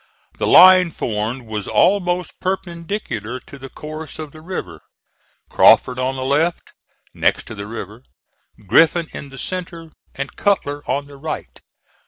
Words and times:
The 0.39 0.47
line 0.47 0.89
formed 0.89 1.43
was 1.45 1.67
almost 1.67 2.39
perpendicular 2.39 3.39
to 3.41 3.59
the 3.59 3.69
course 3.69 4.17
of 4.17 4.31
the 4.31 4.41
river 4.41 4.81
Crawford 5.47 5.99
on 5.99 6.15
the 6.15 6.23
left, 6.23 6.71
next 7.13 7.45
to 7.45 7.53
the 7.53 7.67
river, 7.67 8.01
Griffin 8.65 9.07
in 9.13 9.29
the 9.29 9.37
centre, 9.37 9.91
and 10.15 10.35
Cutler 10.35 10.81
on 10.89 11.05
the 11.05 11.17
right. 11.17 11.61